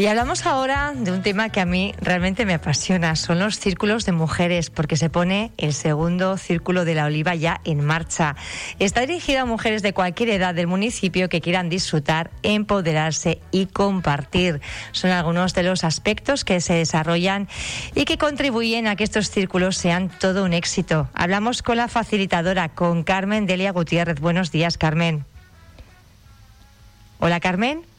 Y 0.00 0.06
hablamos 0.06 0.46
ahora 0.46 0.94
de 0.96 1.12
un 1.12 1.20
tema 1.20 1.50
que 1.50 1.60
a 1.60 1.66
mí 1.66 1.92
realmente 2.00 2.46
me 2.46 2.54
apasiona, 2.54 3.16
son 3.16 3.38
los 3.38 3.58
círculos 3.58 4.06
de 4.06 4.12
mujeres, 4.12 4.70
porque 4.70 4.96
se 4.96 5.10
pone 5.10 5.52
el 5.58 5.74
segundo 5.74 6.38
círculo 6.38 6.86
de 6.86 6.94
la 6.94 7.04
oliva 7.04 7.34
ya 7.34 7.60
en 7.64 7.84
marcha. 7.84 8.34
Está 8.78 9.02
dirigido 9.02 9.42
a 9.42 9.44
mujeres 9.44 9.82
de 9.82 9.92
cualquier 9.92 10.30
edad 10.30 10.54
del 10.54 10.68
municipio 10.68 11.28
que 11.28 11.42
quieran 11.42 11.68
disfrutar, 11.68 12.30
empoderarse 12.42 13.42
y 13.50 13.66
compartir. 13.66 14.62
Son 14.92 15.10
algunos 15.10 15.52
de 15.52 15.64
los 15.64 15.84
aspectos 15.84 16.46
que 16.46 16.62
se 16.62 16.72
desarrollan 16.72 17.46
y 17.94 18.06
que 18.06 18.16
contribuyen 18.16 18.86
a 18.86 18.96
que 18.96 19.04
estos 19.04 19.28
círculos 19.28 19.76
sean 19.76 20.08
todo 20.08 20.46
un 20.46 20.54
éxito. 20.54 21.10
Hablamos 21.12 21.60
con 21.60 21.76
la 21.76 21.88
facilitadora, 21.88 22.70
con 22.70 23.02
Carmen 23.02 23.44
Delia 23.44 23.72
Gutiérrez. 23.72 24.18
Buenos 24.18 24.50
días, 24.50 24.78
Carmen. 24.78 25.26
Hola, 27.18 27.38
Carmen. 27.38 27.89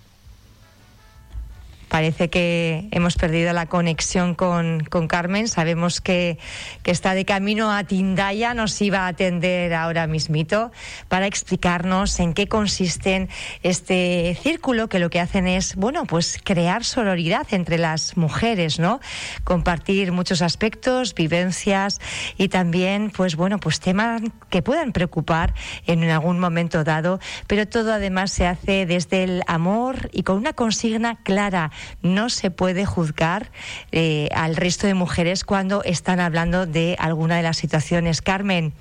Parece 1.91 2.29
que 2.29 2.87
hemos 2.91 3.15
perdido 3.17 3.51
la 3.51 3.65
conexión 3.65 4.33
con, 4.33 4.79
con 4.85 5.09
Carmen. 5.09 5.49
Sabemos 5.49 5.99
que, 5.99 6.39
que, 6.83 6.91
está 6.91 7.15
de 7.15 7.25
camino 7.25 7.69
a 7.69 7.83
Tindaya. 7.83 8.53
Nos 8.53 8.81
iba 8.81 8.99
a 8.99 9.07
atender 9.07 9.73
ahora 9.73 10.07
mismito 10.07 10.71
para 11.09 11.27
explicarnos 11.27 12.17
en 12.21 12.33
qué 12.33 12.47
consiste 12.47 13.27
este 13.61 14.37
círculo 14.41 14.87
que 14.87 14.99
lo 14.99 15.09
que 15.09 15.19
hacen 15.19 15.49
es, 15.49 15.75
bueno, 15.75 16.05
pues 16.05 16.39
crear 16.41 16.85
sororidad 16.85 17.45
entre 17.51 17.77
las 17.77 18.15
mujeres, 18.15 18.79
¿no? 18.79 19.01
Compartir 19.43 20.13
muchos 20.13 20.41
aspectos, 20.41 21.13
vivencias 21.13 21.99
y 22.37 22.47
también, 22.47 23.11
pues 23.11 23.35
bueno, 23.35 23.59
pues 23.59 23.81
temas 23.81 24.21
que 24.49 24.61
puedan 24.61 24.93
preocupar 24.93 25.53
en 25.87 26.09
algún 26.09 26.39
momento 26.39 26.85
dado, 26.85 27.19
pero 27.47 27.67
todo 27.67 27.91
además 27.91 28.31
se 28.31 28.47
hace 28.47 28.85
desde 28.85 29.25
el 29.25 29.43
amor 29.45 30.09
y 30.13 30.23
con 30.23 30.37
una 30.37 30.53
consigna 30.53 31.17
clara 31.17 31.69
no 32.01 32.29
se 32.29 32.51
puede 32.51 32.85
juzgar 32.85 33.51
eh, 33.91 34.29
al 34.33 34.55
resto 34.55 34.87
de 34.87 34.93
mujeres 34.93 35.43
cuando 35.43 35.83
están 35.83 36.19
hablando 36.19 36.65
de 36.65 36.95
alguna 36.99 37.37
de 37.37 37.43
las 37.43 37.57
situaciones. 37.57 38.21
Carmen. 38.21 38.73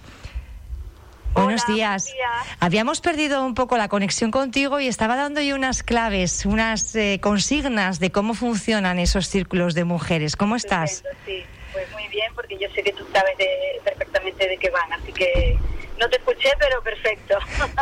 Buenos 1.34 1.66
días. 1.66 2.12
Habíamos 2.58 3.00
perdido 3.00 3.44
un 3.44 3.54
poco 3.54 3.76
la 3.76 3.88
conexión 3.88 4.30
contigo 4.30 4.80
y 4.80 4.88
estaba 4.88 5.16
dando 5.16 5.40
yo 5.40 5.54
unas 5.54 5.82
claves, 5.82 6.44
unas 6.44 6.94
eh, 6.96 7.20
consignas 7.22 8.00
de 8.00 8.10
cómo 8.10 8.34
funcionan 8.34 8.98
esos 8.98 9.28
círculos 9.28 9.74
de 9.74 9.84
mujeres. 9.84 10.36
¿Cómo 10.36 10.56
estás? 10.56 11.04
sí, 11.24 11.44
pues 11.72 11.90
muy 11.92 12.06
bien, 12.08 12.32
porque 12.34 12.58
yo 12.60 12.68
sé 12.74 12.82
que 12.82 12.92
tú 12.92 13.04
sabes 13.12 13.36
perfectamente 13.84 14.48
de 14.48 14.56
qué 14.58 14.70
van, 14.70 14.92
así 14.92 15.12
que 15.12 15.56
no 16.00 16.08
te 16.08 16.16
escuché, 16.16 16.48
pero 16.58 16.82
perfecto. 16.82 17.36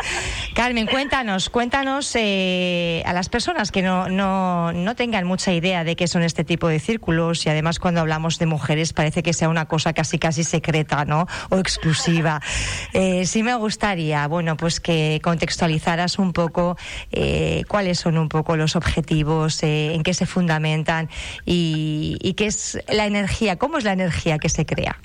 Carmen, 0.55 0.87
cuéntanos, 0.87 1.49
cuéntanos 1.49 2.15
eh, 2.17 3.03
a 3.07 3.13
las 3.13 3.29
personas 3.29 3.71
que 3.71 3.81
no, 3.81 4.09
no, 4.09 4.73
no 4.73 4.97
tengan 4.97 5.25
mucha 5.25 5.53
idea 5.53 5.85
de 5.85 5.95
qué 5.95 6.09
son 6.09 6.23
este 6.23 6.45
tipo 6.45 6.67
de 6.69 6.81
círculos 6.81 7.47
y 7.47 7.49
además 7.49 7.79
cuando 7.79 8.01
hablamos 8.01 8.39
de 8.39 8.47
mujeres 8.47 8.93
parece 8.93 9.23
que 9.23 9.33
sea 9.33 9.49
una 9.49 9.67
cosa 9.67 9.93
casi 9.93 10.19
casi 10.19 10.43
secreta, 10.43 11.05
¿no? 11.05 11.27
O 11.51 11.59
exclusiva. 11.59 12.41
Eh, 12.95 13.27
sí 13.27 13.43
me 13.43 13.55
gustaría, 13.55 14.27
bueno, 14.27 14.57
pues 14.57 14.81
que 14.81 15.21
contextualizaras 15.23 16.19
un 16.19 16.33
poco 16.33 16.77
eh, 17.13 17.63
cuáles 17.69 18.01
son 18.01 18.19
un 18.19 18.29
poco 18.29 18.57
los 18.57 18.77
objetivos, 18.77 19.63
en 19.63 20.03
qué 20.03 20.15
se 20.15 20.27
fundamentan 20.27 21.09
y, 21.45 22.17
y 22.21 22.35
qué 22.35 22.47
es 22.47 22.83
la 22.89 23.07
energía, 23.07 23.57
cómo 23.57 23.79
es 23.79 23.85
la 23.85 23.93
energía 23.93 24.39
que 24.39 24.49
se 24.49 24.67
crea. 24.67 24.99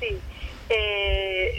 Sí. 0.00 0.18
Eh, 0.68 1.15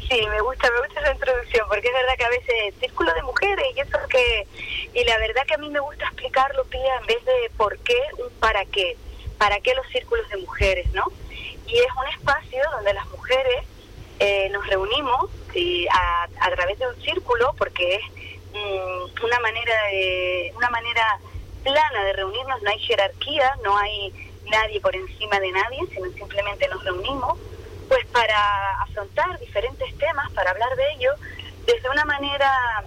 sí, 0.10 0.28
me 0.28 0.42
gusta, 0.42 0.70
me 0.72 0.80
gusta 0.80 1.02
esa 1.02 1.14
introducción, 1.14 1.68
porque 1.68 1.88
es 1.88 1.94
verdad 1.94 2.18
que 2.18 2.26
a 2.26 2.30
veces 2.30 2.74
círculo 2.80 3.14
de 3.14 3.24
mujeres 3.24 3.66
y 3.76 3.80
eso 3.80 3.98
que... 4.10 4.48
Y 4.94 5.04
la 5.04 5.18
verdad 5.20 5.46
que 5.46 5.54
a 5.54 5.58
mí 5.58 5.70
me 5.70 5.80
gusta 5.80 6.06
explicarlo, 6.06 6.66
Pía, 6.66 6.98
en 7.00 7.06
vez 7.06 7.24
de 7.26 7.52
por 7.56 7.78
qué, 7.80 8.02
un 8.18 8.32
para 8.40 8.66
qué. 8.66 8.98
¿Para 9.38 9.60
qué 9.60 9.76
los 9.76 9.88
círculos 9.90 10.28
de 10.30 10.38
mujeres, 10.38 10.92
no? 10.94 11.06
Y 11.68 11.78
es 11.78 11.88
un 12.02 12.08
espacio 12.08 12.64
donde 12.72 12.94
las 12.94 13.08
mujeres 13.10 13.66
eh, 14.20 14.50
nos 14.50 14.66
reunimos 14.68 15.30
y 15.54 15.88
a, 15.88 16.24
a, 16.40 16.52
través 16.52 16.80
de 16.80 16.88
un 16.88 17.00
círculo, 17.02 17.54
porque 17.58 17.96
es 17.96 18.02
mm, 18.54 19.24
una 19.26 19.40
manera 19.40 19.74
de, 19.92 20.54
una 20.56 20.70
manera 20.70 21.20
plana 21.64 22.04
de 22.06 22.14
reunirnos, 22.14 22.62
no 22.64 22.70
hay 22.72 22.80
jerarquía, 22.80 23.56
no 23.64 23.78
hay 23.78 24.14
nadie 24.50 24.80
por 24.82 24.96
encima 24.96 25.40
de 25.40 25.52
nadie, 25.52 25.80
sino 25.94 26.10
simplemente 26.14 26.68
nos 26.70 26.84
reunimos 26.84 27.38
para 28.28 28.82
afrontar 28.82 29.40
diferentes 29.40 29.98
temas, 29.98 30.30
para 30.34 30.52
hablar 30.52 30.76
de 30.76 30.92
ellos 30.94 31.16
desde 31.66 31.90
una 31.90 32.04
manera 32.04 32.84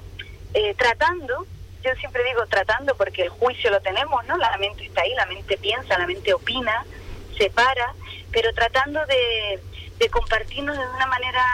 eh, 0.53 0.75
tratando, 0.75 1.47
yo 1.83 1.95
siempre 1.97 2.25
digo 2.25 2.47
tratando 2.47 2.95
porque 2.95 3.23
el 3.23 3.31
juicio 3.31 3.71
lo 3.71 3.81
tenemos, 3.81 4.25
¿no? 4.27 4.37
La 4.37 4.57
mente 4.59 4.85
está 4.85 5.03
ahí, 5.03 5.15
la 5.15 5.27
mente 5.27 5.57
piensa, 5.57 5.99
la 5.99 6.07
mente 6.07 6.35
opina, 6.35 6.85
separa, 7.39 7.95
pero 8.31 8.53
tratando 8.53 9.01
de, 9.07 9.61
compartirnos 10.11 10.77
de 10.77 10.87
una 10.87 11.07
manera 11.07 11.45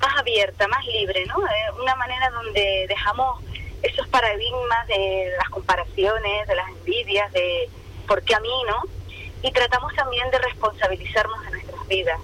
más 0.00 0.16
abierta, 0.18 0.66
más 0.68 0.84
libre, 0.86 1.24
¿no? 1.26 1.38
Eh, 1.46 1.80
una 1.80 1.94
manera 1.96 2.30
donde 2.30 2.86
dejamos 2.88 3.42
esos 3.82 4.06
paradigmas 4.08 4.86
de 4.88 5.32
las 5.38 5.48
comparaciones, 5.48 6.48
de 6.48 6.54
las 6.54 6.68
envidias, 6.68 7.32
de 7.32 7.68
por 8.06 8.22
qué 8.22 8.34
a 8.34 8.40
mí, 8.40 8.62
¿no? 8.66 8.82
Y 9.42 9.52
tratamos 9.52 9.94
también 9.94 10.30
de 10.30 10.38
responsabilizarnos 10.38 11.42
de 11.44 11.50
nuestras 11.50 11.86
vidas 11.86 12.20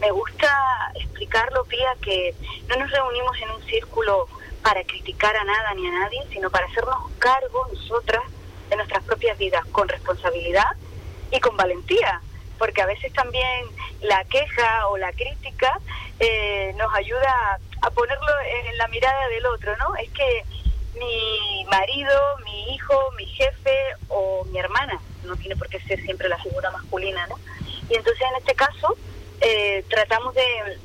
me 0.00 0.10
gusta 0.10 0.92
explicarlo, 0.94 1.64
Pía, 1.64 1.94
que 2.02 2.34
no 2.68 2.76
nos 2.76 2.90
reunimos 2.90 3.36
en 3.40 3.50
un 3.50 3.62
círculo 3.64 4.28
para 4.62 4.82
criticar 4.84 5.36
a 5.36 5.44
nada 5.44 5.74
ni 5.74 5.86
a 5.86 5.92
nadie, 5.92 6.22
sino 6.32 6.50
para 6.50 6.66
hacernos 6.66 7.10
cargo 7.18 7.66
nosotras 7.72 8.22
de 8.68 8.76
nuestras 8.76 9.02
propias 9.04 9.38
vidas 9.38 9.64
con 9.72 9.88
responsabilidad 9.88 10.76
y 11.30 11.40
con 11.40 11.56
valentía, 11.56 12.20
porque 12.58 12.82
a 12.82 12.86
veces 12.86 13.12
también 13.12 13.66
la 14.02 14.24
queja 14.24 14.88
o 14.88 14.96
la 14.98 15.12
crítica 15.12 15.78
eh, 16.20 16.74
nos 16.76 16.92
ayuda 16.94 17.58
a 17.82 17.90
ponerlo 17.90 18.40
en 18.68 18.76
la 18.76 18.88
mirada 18.88 19.28
del 19.28 19.46
otro, 19.46 19.76
¿no? 19.76 19.94
Es 19.96 20.10
que 20.10 20.44
mi 20.98 21.64
marido, 21.70 22.36
mi 22.44 22.74
hijo, 22.74 23.10
mi 23.16 23.26
jefe 23.26 23.76
o 24.08 24.44
mi 24.46 24.58
hermana, 24.58 25.00
no 25.24 25.36
tiene 25.36 25.56
por 25.56 25.68
qué 25.68 25.80
ser 25.80 26.00
siempre 26.02 26.28
la 26.28 26.38
figura 26.38 26.70
masculina, 26.70 27.26
¿no? 27.28 27.36
Y 27.88 27.94
entonces 27.94 28.22
en 28.30 28.36
este 28.36 28.54
caso 28.54 28.96
eh, 29.40 29.84
tratamos 29.88 30.34
de, 30.34 30.78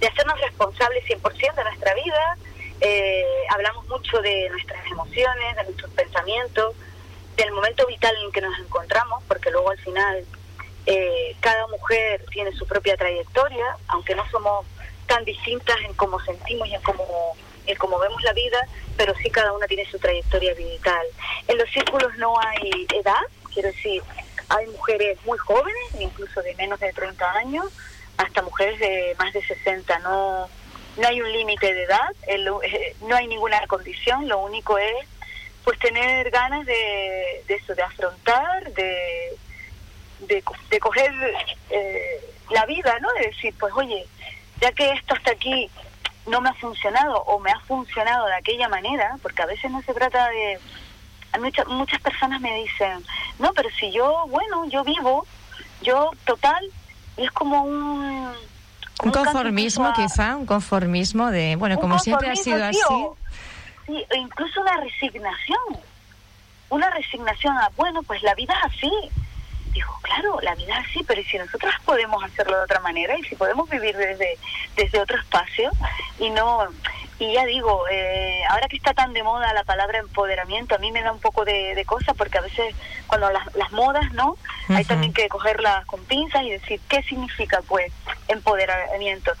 de 0.00 0.06
hacernos 0.06 0.40
responsables 0.40 1.04
100% 1.04 1.54
de 1.54 1.64
nuestra 1.64 1.94
vida, 1.94 2.36
eh, 2.80 3.24
hablamos 3.50 3.86
mucho 3.88 4.20
de 4.20 4.48
nuestras 4.50 4.86
emociones, 4.86 5.56
de 5.56 5.64
nuestros 5.64 5.90
pensamientos, 5.92 6.74
del 7.36 7.52
momento 7.52 7.86
vital 7.86 8.14
en 8.24 8.32
que 8.32 8.40
nos 8.40 8.58
encontramos, 8.58 9.22
porque 9.26 9.50
luego 9.50 9.70
al 9.70 9.78
final 9.78 10.24
eh, 10.86 11.36
cada 11.40 11.66
mujer 11.68 12.24
tiene 12.30 12.52
su 12.52 12.66
propia 12.66 12.96
trayectoria, 12.96 13.76
aunque 13.88 14.14
no 14.14 14.28
somos 14.30 14.64
tan 15.06 15.24
distintas 15.24 15.76
en 15.84 15.94
cómo 15.94 16.20
sentimos 16.20 16.68
y 16.68 16.74
en 16.74 16.82
cómo, 16.82 17.36
en 17.66 17.76
cómo 17.76 17.98
vemos 17.98 18.22
la 18.22 18.32
vida, 18.32 18.60
pero 18.96 19.14
sí 19.16 19.30
cada 19.30 19.52
una 19.52 19.66
tiene 19.66 19.84
su 19.90 19.98
trayectoria 19.98 20.54
vital. 20.54 21.06
En 21.48 21.58
los 21.58 21.68
círculos 21.70 22.16
no 22.18 22.38
hay 22.40 22.86
edad, 22.94 23.22
quiero 23.52 23.68
decir, 23.68 24.02
hay 24.48 24.66
mujeres 24.68 25.18
muy 25.24 25.38
jóvenes, 25.38 25.84
incluso 25.98 26.42
de 26.42 26.54
menos 26.54 26.80
de 26.80 26.92
30 26.92 27.32
años, 27.32 27.66
hasta 28.16 28.42
mujeres 28.42 28.78
de 28.80 29.14
más 29.18 29.32
de 29.32 29.42
60. 29.44 29.98
No, 30.00 30.48
no 30.96 31.08
hay 31.08 31.20
un 31.20 31.32
límite 31.32 31.72
de 31.72 31.84
edad, 31.84 32.12
eh, 32.26 32.94
no 33.02 33.16
hay 33.16 33.26
ninguna 33.26 33.66
condición, 33.66 34.28
lo 34.28 34.40
único 34.40 34.78
es 34.78 35.06
pues 35.64 35.78
tener 35.80 36.30
ganas 36.30 36.64
de, 36.64 37.44
de 37.46 37.54
eso, 37.54 37.74
de 37.74 37.82
afrontar, 37.82 38.72
de, 38.72 39.36
de, 40.20 40.80
coger 40.80 41.12
eh, 41.68 42.20
la 42.50 42.64
vida, 42.64 42.98
¿no? 43.00 43.12
De 43.12 43.26
decir, 43.26 43.54
pues 43.60 43.74
oye, 43.76 44.06
ya 44.62 44.72
que 44.72 44.90
esto 44.92 45.14
hasta 45.14 45.32
aquí 45.32 45.70
no 46.26 46.40
me 46.40 46.48
ha 46.48 46.54
funcionado 46.54 47.22
o 47.24 47.38
me 47.38 47.50
ha 47.50 47.60
funcionado 47.60 48.26
de 48.26 48.34
aquella 48.36 48.68
manera, 48.68 49.18
porque 49.22 49.42
a 49.42 49.46
veces 49.46 49.70
no 49.70 49.82
se 49.82 49.92
trata 49.92 50.28
de 50.30 50.58
muchas, 51.40 51.66
muchas 51.66 52.00
personas 52.00 52.40
me 52.40 52.54
dicen, 52.62 53.04
no, 53.38 53.52
pero 53.52 53.68
si 53.78 53.90
yo, 53.92 54.26
bueno, 54.28 54.64
yo 54.68 54.84
vivo, 54.84 55.26
yo 55.82 56.10
total, 56.24 56.64
y 57.16 57.24
es 57.24 57.30
como 57.32 57.62
un... 57.62 58.32
Un, 59.04 59.12
conformismo 59.12 59.92
quizá, 59.92 60.34
un 60.34 60.44
conformismo 60.44 61.30
de, 61.30 61.54
bueno, 61.54 61.78
como 61.78 62.00
siempre 62.00 62.30
ha 62.30 62.34
sido 62.34 62.64
así. 62.64 62.80
sí, 63.86 64.04
incluso 64.16 64.60
una 64.60 64.76
resignación, 64.78 65.58
una 66.68 66.90
resignación 66.90 67.56
a, 67.58 67.70
bueno, 67.76 68.02
pues 68.02 68.22
la 68.24 68.34
vida 68.34 68.54
es 68.54 68.74
así. 68.74 68.90
Digo, 69.72 69.96
claro, 70.02 70.40
la 70.42 70.56
vida 70.56 70.80
es 70.80 70.88
así, 70.88 71.04
pero 71.06 71.22
si 71.22 71.38
nosotros 71.38 71.72
podemos 71.84 72.24
hacerlo 72.24 72.56
de 72.56 72.64
otra 72.64 72.80
manera 72.80 73.16
y 73.16 73.22
si 73.22 73.36
podemos 73.36 73.70
vivir 73.70 73.96
desde, 73.96 74.36
desde 74.74 75.00
otro 75.00 75.16
espacio 75.16 75.70
y 76.18 76.30
no 76.30 76.66
y 77.18 77.32
ya 77.32 77.44
digo, 77.46 77.84
eh, 77.90 78.42
ahora 78.48 78.68
que 78.68 78.76
está 78.76 78.94
tan 78.94 79.12
de 79.12 79.22
moda 79.22 79.52
la 79.52 79.64
palabra 79.64 79.98
empoderamiento, 79.98 80.76
a 80.76 80.78
mí 80.78 80.92
me 80.92 81.02
da 81.02 81.10
un 81.10 81.20
poco 81.20 81.44
de, 81.44 81.74
de 81.74 81.84
cosa 81.84 82.14
porque 82.14 82.38
a 82.38 82.42
veces 82.42 82.74
cuando 83.08 83.30
las, 83.30 83.54
las 83.56 83.72
modas, 83.72 84.12
¿no? 84.12 84.36
Hay 84.68 84.84
también 84.84 85.12
que 85.12 85.28
cogerlas 85.28 85.84
con 85.86 86.04
pinzas 86.04 86.44
y 86.44 86.50
decir 86.50 86.80
qué 86.88 87.02
significa 87.02 87.60
pues 87.66 87.92
empoderamiento. 88.28 89.32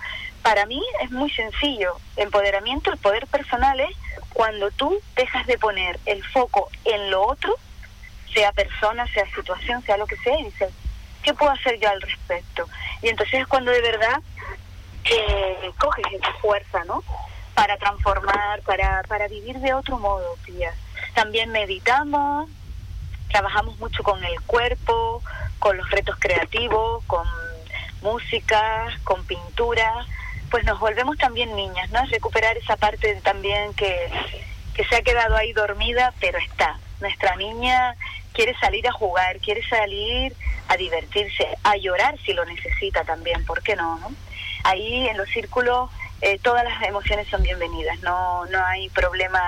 Para 0.42 0.66
mí 0.66 0.82
es 1.02 1.10
muy 1.10 1.30
sencillo. 1.30 1.96
Empoderamiento, 2.16 2.90
el 2.90 2.98
poder 2.98 3.26
personal 3.26 3.78
es 3.78 3.94
cuando 4.32 4.70
tú 4.72 5.00
dejas 5.14 5.46
de 5.46 5.58
poner 5.58 6.00
el 6.06 6.24
foco 6.24 6.68
en 6.84 7.10
lo 7.10 7.22
otro 7.26 7.54
sea 8.34 8.52
persona, 8.52 9.06
sea 9.08 9.24
situación, 9.34 9.82
sea 9.82 9.96
lo 9.96 10.06
que 10.06 10.16
sea, 10.18 10.38
y 10.38 10.44
dices, 10.44 10.72
¿qué 11.22 11.34
puedo 11.34 11.50
hacer 11.52 11.78
yo 11.78 11.88
al 11.88 12.00
respecto? 12.00 12.68
Y 13.02 13.08
entonces 13.08 13.40
es 13.40 13.46
cuando 13.46 13.70
de 13.70 13.80
verdad 13.80 14.20
eh, 15.04 15.70
coges 15.78 16.04
esa 16.12 16.32
fuerza, 16.34 16.84
¿no? 16.84 17.02
Para 17.58 17.76
transformar, 17.76 18.62
para, 18.62 19.02
para 19.08 19.26
vivir 19.26 19.58
de 19.58 19.74
otro 19.74 19.98
modo, 19.98 20.36
tía. 20.46 20.72
También 21.12 21.50
meditamos, 21.50 22.48
trabajamos 23.32 23.76
mucho 23.80 24.04
con 24.04 24.22
el 24.22 24.40
cuerpo, 24.42 25.20
con 25.58 25.76
los 25.76 25.90
retos 25.90 26.14
creativos, 26.20 27.02
con 27.06 27.26
música, 28.00 28.86
con 29.02 29.24
pintura, 29.24 30.06
pues 30.52 30.64
nos 30.66 30.78
volvemos 30.78 31.18
también 31.18 31.56
niñas, 31.56 31.90
¿no? 31.90 32.06
Recuperar 32.06 32.56
esa 32.56 32.76
parte 32.76 33.12
también 33.24 33.74
que, 33.74 34.08
que 34.74 34.84
se 34.84 34.94
ha 34.94 35.02
quedado 35.02 35.34
ahí 35.34 35.52
dormida, 35.52 36.14
pero 36.20 36.38
está. 36.38 36.78
Nuestra 37.00 37.34
niña 37.34 37.96
quiere 38.34 38.56
salir 38.60 38.86
a 38.86 38.92
jugar, 38.92 39.38
quiere 39.40 39.68
salir 39.68 40.32
a 40.68 40.76
divertirse, 40.76 41.48
a 41.64 41.76
llorar 41.76 42.16
si 42.24 42.34
lo 42.34 42.44
necesita 42.44 43.02
también, 43.02 43.44
¿por 43.44 43.64
qué 43.64 43.74
no? 43.74 43.98
no? 43.98 44.12
Ahí 44.62 45.08
en 45.08 45.16
los 45.16 45.28
círculos 45.30 45.90
eh, 46.20 46.38
todas 46.42 46.64
las 46.64 46.82
emociones 46.82 47.28
son 47.28 47.42
bienvenidas, 47.42 48.00
no, 48.00 48.46
no 48.46 48.64
hay 48.64 48.88
problema. 48.90 49.40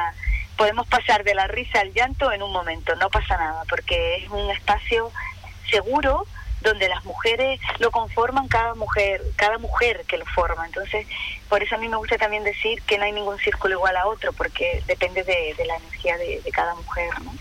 Podemos 0.56 0.86
pasar 0.86 1.24
de 1.24 1.34
la 1.34 1.46
risa 1.46 1.80
al 1.80 1.92
llanto 1.92 2.30
en 2.32 2.42
un 2.42 2.52
momento, 2.52 2.94
no 2.96 3.08
pasa 3.10 3.36
nada, 3.36 3.64
porque 3.68 4.16
es 4.16 4.30
un 4.30 4.50
espacio 4.50 5.10
seguro 5.70 6.26
donde 6.60 6.88
las 6.88 7.04
mujeres 7.04 7.58
lo 7.78 7.90
conforman 7.90 8.46
cada 8.48 8.74
mujer, 8.74 9.22
cada 9.36 9.58
mujer 9.58 10.04
que 10.06 10.18
lo 10.18 10.26
forma. 10.26 10.66
Entonces, 10.66 11.06
por 11.48 11.62
eso 11.62 11.74
a 11.74 11.78
mí 11.78 11.88
me 11.88 11.96
gusta 11.96 12.18
también 12.18 12.44
decir 12.44 12.82
que 12.82 12.98
no 12.98 13.04
hay 13.04 13.12
ningún 13.12 13.38
círculo 13.38 13.76
igual 13.76 13.96
a 13.96 14.06
otro, 14.06 14.32
porque 14.32 14.82
depende 14.86 15.24
de, 15.24 15.54
la 15.64 15.76
energía 15.76 16.18
de, 16.18 16.42
cada 16.52 16.74
mujer, 16.74 17.08
¿no? 17.22 17.32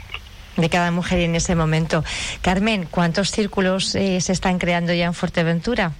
De 0.55 0.69
cada 0.69 0.91
mujer 0.91 1.19
en 1.19 1.35
ese 1.35 1.55
momento. 1.55 2.03
Carmen, 2.41 2.87
¿cuántos 2.89 3.31
círculos 3.31 3.95
eh, 3.95 4.19
se 4.21 4.31
están 4.31 4.57
creando 4.59 4.93
ya 4.93 5.05
en 5.05 5.13
Fuerteventura? 5.13 5.91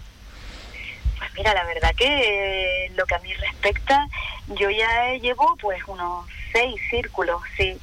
Mira, 1.40 1.54
la 1.54 1.64
verdad 1.64 1.96
que 1.96 2.86
eh, 2.86 2.92
lo 2.98 3.06
que 3.06 3.16
a 3.16 3.20
mí 3.20 3.34
respecta, 3.34 4.06
yo 4.48 4.70
ya 4.70 5.14
llevo 5.14 5.56
pues 5.56 5.82
unos 5.88 6.28
seis 6.52 6.76
círculos, 6.90 7.42
sí 7.56 7.80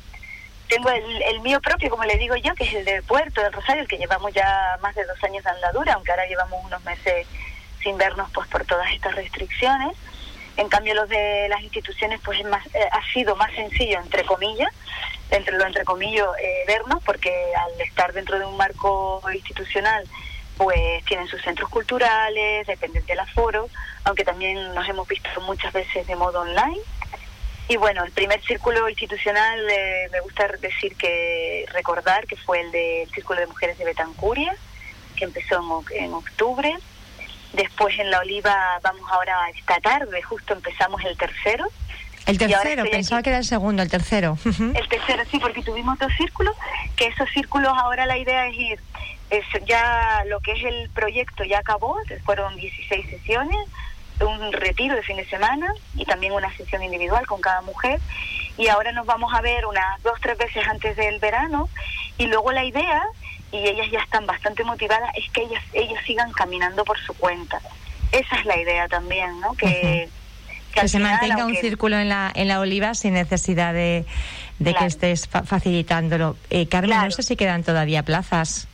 tengo 0.68 0.90
el, 0.90 1.22
el, 1.22 1.40
mío 1.40 1.58
propio, 1.62 1.88
como 1.88 2.04
le 2.04 2.18
digo 2.18 2.36
yo, 2.36 2.54
que 2.54 2.64
es 2.64 2.74
el 2.74 2.84
de 2.84 3.00
Puerto 3.00 3.40
del 3.40 3.54
Rosario, 3.54 3.80
el 3.80 3.88
que 3.88 3.96
llevamos 3.96 4.30
ya 4.34 4.78
más 4.82 4.94
de 4.94 5.06
dos 5.06 5.24
años 5.24 5.42
de 5.42 5.48
andadura, 5.48 5.94
aunque 5.94 6.10
ahora 6.10 6.26
llevamos 6.26 6.62
unos 6.66 6.84
meses 6.84 7.26
sin 7.82 7.96
vernos 7.96 8.28
pues 8.34 8.46
por 8.48 8.66
todas 8.66 8.92
estas 8.92 9.14
restricciones. 9.14 9.96
En 10.58 10.68
cambio, 10.68 10.92
los 10.94 11.08
de 11.08 11.48
las 11.48 11.62
instituciones 11.62 12.20
pues 12.22 12.40
es 12.40 12.46
más, 12.46 12.66
eh, 12.74 12.86
ha 12.92 13.10
sido 13.14 13.36
más 13.36 13.52
sencillo, 13.52 14.00
entre 14.00 14.26
comillas, 14.26 14.74
entre 15.30 15.56
lo 15.56 15.64
entre 15.64 15.84
comillas, 15.84 16.28
eh, 16.42 16.64
vernos, 16.66 17.02
porque 17.04 17.32
al 17.56 17.80
estar 17.80 18.12
dentro 18.12 18.38
de 18.38 18.44
un 18.44 18.58
marco 18.58 19.22
institucional, 19.32 20.04
pues 20.56 21.04
tienen 21.04 21.28
sus 21.28 21.42
centros 21.42 21.68
culturales, 21.68 22.66
dependen 22.66 23.04
del 23.06 23.20
aforo, 23.20 23.68
aunque 24.04 24.24
también 24.24 24.74
nos 24.74 24.88
hemos 24.88 25.06
visto 25.06 25.28
muchas 25.42 25.72
veces 25.72 26.06
de 26.06 26.16
modo 26.16 26.40
online 26.40 26.80
y 27.68 27.76
bueno, 27.76 28.04
el 28.04 28.12
primer 28.12 28.40
círculo 28.42 28.88
institucional 28.88 29.58
eh, 29.68 30.08
me 30.12 30.20
gusta 30.20 30.46
decir 30.60 30.94
que 30.96 31.66
recordar 31.72 32.26
que 32.26 32.36
fue 32.36 32.60
el 32.60 32.70
del 32.70 33.10
Círculo 33.10 33.40
de 33.40 33.46
Mujeres 33.48 33.76
de 33.76 33.84
Betancuria, 33.84 34.54
que 35.16 35.24
empezó 35.24 35.84
en, 35.90 36.14
octubre. 36.14 36.76
Después 37.54 37.98
en 37.98 38.10
La 38.10 38.20
Oliva 38.20 38.78
vamos 38.82 39.10
ahora 39.10 39.50
esta 39.50 39.80
tarde, 39.80 40.22
justo 40.22 40.52
empezamos 40.52 41.02
el 41.04 41.16
tercero. 41.16 41.66
El 42.26 42.38
tercero, 42.38 42.84
pensaba 42.90 43.22
que 43.22 43.30
era 43.30 43.38
el 43.38 43.44
segundo, 43.44 43.82
el 43.82 43.90
tercero. 43.90 44.36
El 44.44 44.88
tercero, 44.88 45.22
sí, 45.30 45.38
porque 45.38 45.62
tuvimos 45.62 45.98
dos 45.98 46.12
círculos, 46.16 46.54
que 46.96 47.06
esos 47.06 47.28
círculos 47.30 47.72
ahora 47.76 48.06
la 48.06 48.18
idea 48.18 48.46
es 48.48 48.54
ir, 48.56 48.80
es 49.30 49.44
ya 49.66 50.22
lo 50.26 50.40
que 50.40 50.52
es 50.52 50.64
el 50.64 50.88
proyecto 50.90 51.44
ya 51.44 51.58
acabó, 51.58 51.98
fueron 52.24 52.56
16 52.56 53.10
sesiones, 53.10 53.58
un 54.20 54.52
retiro 54.52 54.94
de 54.94 55.02
fin 55.02 55.16
de 55.16 55.26
semana 55.28 55.72
y 55.94 56.04
también 56.04 56.32
una 56.32 56.54
sesión 56.56 56.82
individual 56.82 57.26
con 57.26 57.40
cada 57.40 57.60
mujer. 57.62 58.00
Y 58.56 58.68
ahora 58.68 58.92
nos 58.92 59.06
vamos 59.06 59.32
a 59.34 59.42
ver 59.42 59.66
unas 59.66 60.02
dos, 60.02 60.18
tres 60.22 60.38
veces 60.38 60.66
antes 60.66 60.96
del 60.96 61.18
verano. 61.18 61.68
Y 62.16 62.26
luego 62.26 62.52
la 62.52 62.64
idea, 62.64 63.02
y 63.52 63.58
ellas 63.58 63.88
ya 63.90 64.00
están 64.00 64.26
bastante 64.26 64.64
motivadas, 64.64 65.10
es 65.16 65.30
que 65.30 65.42
ellas, 65.42 65.62
ellos 65.74 65.98
sigan 66.06 66.32
caminando 66.32 66.84
por 66.84 66.98
su 66.98 67.12
cuenta. 67.14 67.60
Esa 68.12 68.36
es 68.36 68.46
la 68.46 68.58
idea 68.58 68.88
también, 68.88 69.38
¿no? 69.40 69.52
Que, 69.54 70.08
que, 70.72 70.88
se 70.88 70.98
mantenga 70.98 71.44
un 71.44 71.56
círculo 71.56 71.98
en 71.98 72.08
la, 72.08 72.32
en 72.34 72.48
la 72.48 72.60
oliva 72.60 72.94
sin 72.94 73.14
necesidad 73.14 73.74
de, 73.74 74.06
de 74.58 74.74
que 74.74 74.86
estés 74.86 75.28
facilitándolo. 75.28 76.36
Eh, 76.48 76.68
Carmen, 76.68 76.98
no 77.04 77.10
sé 77.10 77.22
si 77.22 77.36
quedan 77.36 77.62
todavía 77.62 78.02
plazas. 78.02 78.68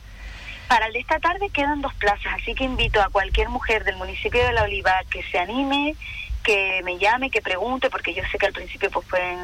Para 0.67 0.87
el 0.87 0.93
de 0.93 0.99
esta 0.99 1.19
tarde 1.19 1.49
quedan 1.49 1.81
dos 1.81 1.93
plazas, 1.95 2.33
así 2.41 2.55
que 2.55 2.63
invito 2.63 3.01
a 3.01 3.09
cualquier 3.09 3.49
mujer 3.49 3.83
del 3.83 3.95
municipio 3.95 4.43
de 4.43 4.53
La 4.53 4.63
Oliva 4.63 4.93
que 5.09 5.23
se 5.23 5.37
anime, 5.37 5.95
que 6.43 6.81
me 6.83 6.97
llame, 6.97 7.29
que 7.29 7.41
pregunte, 7.41 7.89
porque 7.89 8.13
yo 8.13 8.23
sé 8.31 8.37
que 8.37 8.47
al 8.47 8.53
principio 8.53 8.91
pues 8.91 9.07
pueden 9.07 9.39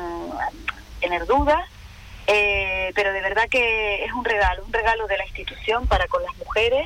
tener 1.00 1.26
dudas, 1.26 1.62
eh, 2.28 2.92
pero 2.96 3.14
de 3.14 3.22
verdad 3.22 3.48
que 3.50 4.04
es 4.04 4.12
un 4.14 4.26
regalo, 4.26 4.64
un 4.66 4.74
regalo 4.74 5.08
de 5.08 5.18
la 5.18 5.26
institución 5.26 5.88
para 5.88 6.08
con 6.08 6.24
las 6.24 6.36
mujeres, 6.38 6.86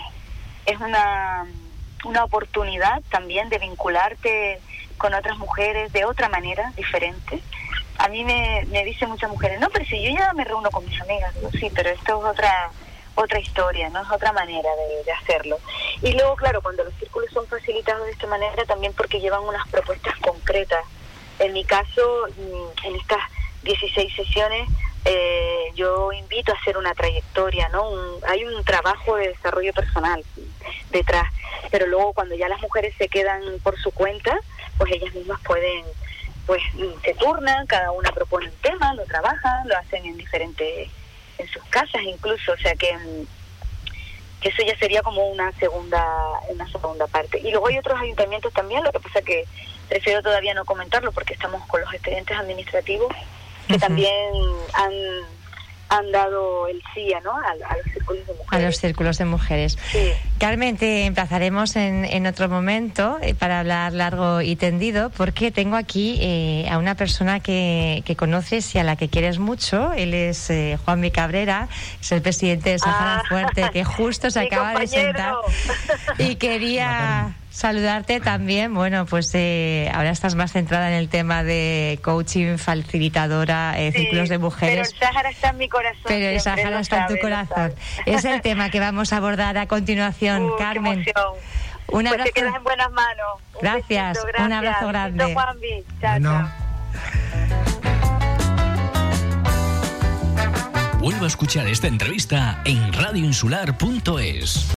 es 0.65 0.79
una, 0.79 1.45
una 2.05 2.23
oportunidad 2.23 3.01
también 3.09 3.49
de 3.49 3.59
vincularte 3.59 4.59
con 4.97 5.13
otras 5.13 5.37
mujeres 5.37 5.91
de 5.91 6.05
otra 6.05 6.29
manera, 6.29 6.71
diferente. 6.75 7.41
A 7.97 8.07
mí 8.07 8.23
me, 8.23 8.65
me 8.69 8.83
dicen 8.83 9.09
muchas 9.09 9.29
mujeres, 9.29 9.59
no, 9.59 9.69
pero 9.69 9.85
si 9.85 10.01
yo 10.01 10.11
ya 10.17 10.33
me 10.33 10.43
reúno 10.43 10.69
con 10.71 10.85
mis 10.85 10.99
amigas, 11.01 11.33
sí, 11.59 11.69
pero 11.73 11.89
esto 11.89 12.19
es 12.19 12.25
otra 12.25 12.71
otra 13.15 13.39
historia, 13.39 13.89
no 13.89 14.01
es 14.01 14.11
otra 14.11 14.31
manera 14.31 14.69
de, 15.05 15.11
hacerlo. 15.11 15.59
Y 16.01 16.13
luego, 16.13 16.35
claro, 16.35 16.61
cuando 16.61 16.83
los 16.83 16.93
círculos 16.95 17.29
son 17.31 17.47
facilitados 17.47 18.05
de 18.05 18.11
esta 18.11 18.27
manera, 18.27 18.65
también 18.65 18.93
porque 18.93 19.19
llevan 19.19 19.43
unas 19.43 19.67
propuestas 19.69 20.15
concretas. 20.17 20.83
En 21.39 21.53
mi 21.53 21.63
caso, 21.63 22.27
mm, 22.35 22.87
en 22.87 22.95
estas 22.95 23.19
16 23.63 24.15
sesiones, 24.15 24.67
eh, 25.05 25.71
yo 25.75 26.11
invito 26.13 26.53
a 26.53 26.55
hacer 26.55 26.77
una 26.77 26.93
trayectoria, 26.93 27.67
¿no? 27.69 27.89
hay 28.27 28.45
un 28.45 28.63
trabajo 28.63 29.17
de 29.17 29.29
desarrollo 29.29 29.73
personal 29.73 30.23
detrás, 30.91 31.27
pero 31.71 31.87
luego 31.87 32.13
cuando 32.13 32.35
ya 32.35 32.47
las 32.47 32.61
mujeres 32.61 32.93
se 32.97 33.09
quedan 33.09 33.41
por 33.63 33.77
su 33.79 33.91
cuenta, 33.91 34.39
pues 34.77 34.93
ellas 34.93 35.13
mismas 35.13 35.41
pueden, 35.41 35.83
pues 36.45 36.61
se 37.03 37.13
turnan, 37.15 37.67
cada 37.67 37.91
una 37.91 38.11
propone 38.13 38.47
un 38.47 38.55
tema, 38.61 38.93
lo 38.93 39.03
trabajan, 39.03 39.67
lo 39.67 39.77
hacen 39.77 40.05
en 40.05 40.17
diferentes 40.17 40.89
en 41.37 41.47
sus 41.47 41.63
casas 41.65 42.01
incluso, 42.03 42.51
o 42.51 42.57
sea 42.57 42.75
que, 42.75 42.93
mm, 42.95 43.27
que 44.41 44.49
eso 44.49 44.63
ya 44.65 44.77
sería 44.77 45.01
como 45.01 45.27
una 45.27 45.51
segunda 45.53 46.05
una 46.49 46.67
segunda 46.69 47.07
parte. 47.07 47.39
Y 47.39 47.51
luego 47.51 47.67
hay 47.67 47.77
otros 47.77 47.99
ayuntamientos 47.99 48.53
también, 48.53 48.83
lo 48.83 48.91
que 48.91 48.99
pasa 48.99 49.21
que 49.21 49.45
prefiero 49.89 50.21
todavía 50.21 50.53
no 50.53 50.65
comentarlo 50.65 51.11
porque 51.11 51.33
estamos 51.33 51.65
con 51.67 51.81
los 51.81 51.93
expedientes 51.93 52.37
administrativos 52.37 53.13
que 53.67 53.77
también 53.77 54.11
han 54.73 54.91
han 55.93 56.11
dado 56.11 56.67
el 56.67 56.81
sí 56.93 57.13
¿no? 57.23 57.31
A, 57.31 57.55
los 57.55 57.85
círculos 57.93 58.27
de 58.27 58.33
mujeres. 58.33 58.51
A 58.51 58.59
los 58.59 58.77
círculos 58.77 59.17
de 59.17 59.25
mujeres. 59.25 59.77
Carmen, 60.39 60.77
te 60.77 61.05
emplazaremos 61.05 61.75
en, 61.75 62.05
en 62.05 62.27
otro 62.27 62.49
momento 62.49 63.17
eh, 63.21 63.35
para 63.35 63.59
hablar 63.59 63.93
largo 63.93 64.41
y 64.41 64.55
tendido, 64.55 65.09
porque 65.09 65.51
tengo 65.51 65.75
aquí 65.75 66.17
eh, 66.21 66.67
a 66.69 66.77
una 66.77 66.95
persona 66.95 67.39
que, 67.39 68.03
que, 68.05 68.15
conoces 68.15 68.73
y 68.75 68.79
a 68.79 68.83
la 68.83 68.95
que 68.95 69.09
quieres 69.09 69.39
mucho. 69.39 69.93
Él 69.93 70.13
es 70.13 70.49
eh, 70.49 70.77
Juan 70.83 70.99
Mi 70.99 71.11
Cabrera, 71.11 71.67
es 72.01 72.11
el 72.11 72.21
presidente 72.21 72.71
de 72.71 72.79
Sahara 72.79 73.21
ah. 73.23 73.27
Fuerte, 73.27 73.69
que 73.71 73.83
justo 73.83 74.29
se 74.29 74.39
acaba 74.47 74.79
de 74.79 74.87
sentar. 74.87 75.35
Y 76.17 76.35
quería 76.35 77.33
saludarte 77.53 78.19
también. 78.19 78.73
Bueno, 78.73 79.05
pues 79.05 79.31
eh, 79.35 79.89
ahora 79.93 80.09
estás 80.09 80.35
más 80.35 80.51
centrada 80.51 80.89
en 80.89 80.95
el 80.95 81.07
tema 81.07 81.43
de 81.43 81.99
coaching, 82.03 82.57
facilitadora, 82.57 83.79
eh, 83.79 83.91
círculos 83.91 84.29
de 84.29 84.39
mujeres. 84.39 84.93
Pero 84.93 85.07
el 85.07 85.13
Sahara 85.13 85.29
está 85.29 85.49
en 85.49 85.57
mi 85.57 85.69
corazón. 85.69 86.01
Pero 86.05 86.25
el 86.25 86.41
Sahara 86.41 86.79
está 86.79 87.01
en 87.01 87.15
tu 87.15 87.21
corazón. 87.21 87.73
Es 88.05 88.25
el 88.25 88.41
tema 88.41 88.69
que 88.69 88.79
vamos 88.79 89.13
a 89.13 89.17
abordar 89.17 89.57
a 89.57 89.67
continuación, 89.67 90.43
uh, 90.45 90.57
Carmen. 90.57 91.05
Un 91.87 92.01
pues 92.01 92.07
abrazo. 92.07 92.23
te 92.23 92.31
quedas 92.31 92.55
en 92.55 92.63
buenas 92.63 92.91
manos. 92.91 93.39
gracias. 93.61 94.17
Un 94.39 94.51
abrazo 94.51 94.87
grande. 94.87 95.35
Chao, 96.01 96.19
chao. 96.19 96.49
Vuelvo 100.99 101.25
a 101.25 101.27
escuchar 101.27 101.67
esta 101.67 101.87
entrevista 101.87 102.61
en 102.65 102.93
radioinsular.es. 102.93 104.69